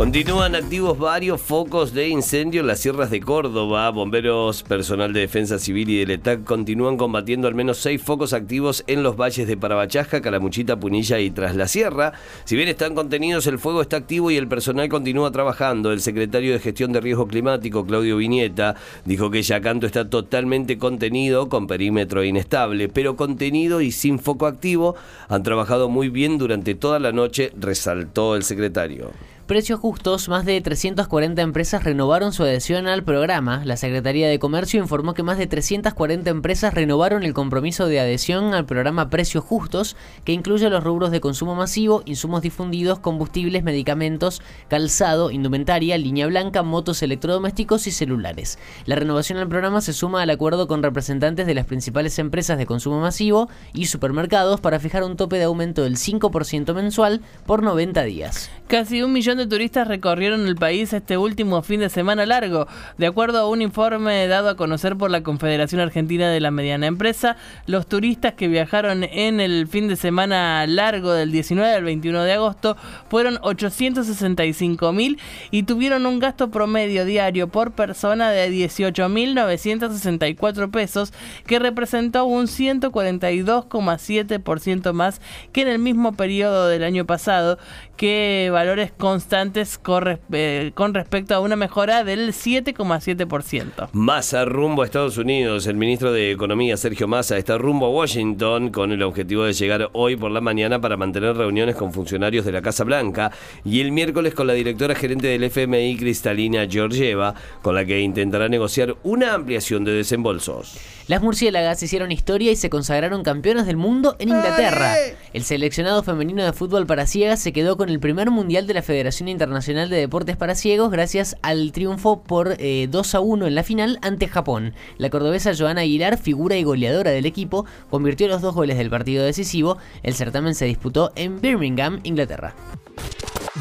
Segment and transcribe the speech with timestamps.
[0.00, 3.90] Continúan activos varios focos de incendio en las sierras de Córdoba.
[3.90, 8.82] Bomberos, personal de defensa civil y del ETAC continúan combatiendo al menos seis focos activos
[8.86, 12.14] en los valles de Parabachasca, Calamuchita, Punilla y Tras la Sierra.
[12.44, 15.92] Si bien están contenidos, el fuego está activo y el personal continúa trabajando.
[15.92, 21.50] El secretario de Gestión de Riesgo Climático, Claudio Viñeta, dijo que Yacanto está totalmente contenido
[21.50, 24.96] con perímetro inestable, pero contenido y sin foco activo.
[25.28, 29.10] Han trabajado muy bien durante toda la noche, resaltó el secretario
[29.50, 33.62] precios justos, más de 340 empresas renovaron su adhesión al programa.
[33.64, 38.54] La Secretaría de Comercio informó que más de 340 empresas renovaron el compromiso de adhesión
[38.54, 44.40] al programa Precios Justos, que incluye los rubros de consumo masivo, insumos difundidos, combustibles, medicamentos,
[44.68, 48.56] calzado, indumentaria, línea blanca, motos electrodomésticos y celulares.
[48.86, 52.66] La renovación al programa se suma al acuerdo con representantes de las principales empresas de
[52.66, 58.04] consumo masivo y supermercados para fijar un tope de aumento del 5% mensual por 90
[58.04, 58.48] días.
[58.68, 62.66] Casi un millón de turistas recorrieron el país este último fin de semana largo.
[62.98, 66.86] De acuerdo a un informe dado a conocer por la Confederación Argentina de la Mediana
[66.86, 72.24] Empresa, los turistas que viajaron en el fin de semana largo del 19 al 21
[72.24, 72.76] de agosto
[73.08, 75.18] fueron 865 mil
[75.50, 81.12] y tuvieron un gasto promedio diario por persona de 18.964 pesos,
[81.46, 85.20] que representó un 142,7% más
[85.52, 87.58] que en el mismo periodo del año pasado,
[87.96, 93.88] que valores constantes eh, con respecto a una mejora del 7,7%.
[93.92, 95.66] Massa rumbo a Estados Unidos.
[95.66, 99.90] El ministro de Economía, Sergio Massa, está rumbo a Washington con el objetivo de llegar
[99.92, 103.30] hoy por la mañana para mantener reuniones con funcionarios de la Casa Blanca
[103.64, 108.48] y el miércoles con la directora gerente del FMI, Cristalina Georgieva, con la que intentará
[108.48, 110.76] negociar una ampliación de desembolsos.
[111.06, 114.94] Las murciélagas hicieron historia y se consagraron campeonas del mundo en Inglaterra.
[115.32, 118.82] El seleccionado femenino de fútbol para ciegas se quedó con el primer mundial de la
[118.82, 123.54] Federación Internacional de Deportes para Ciegos gracias al triunfo por 2 eh, a 1 en
[123.54, 124.74] la final ante Japón.
[124.98, 129.24] La cordobesa Joana Aguilar, figura y goleadora del equipo, convirtió los dos goles del partido
[129.24, 129.78] decisivo.
[130.02, 132.56] El certamen se disputó en Birmingham, Inglaterra.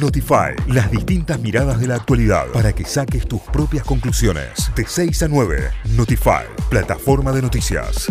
[0.00, 4.70] Notify, las distintas miradas de la actualidad para que saques tus propias conclusiones.
[4.76, 8.10] De 6 a 9, Notify, plataforma de noticias.